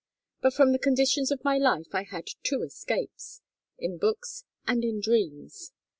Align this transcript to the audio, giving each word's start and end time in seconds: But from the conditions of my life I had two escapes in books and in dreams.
But 0.41 0.55
from 0.55 0.71
the 0.71 0.79
conditions 0.79 1.29
of 1.29 1.43
my 1.43 1.59
life 1.59 1.93
I 1.93 2.01
had 2.05 2.25
two 2.41 2.63
escapes 2.63 3.41
in 3.77 3.99
books 3.99 4.45
and 4.65 4.83
in 4.83 4.99
dreams. 4.99 5.73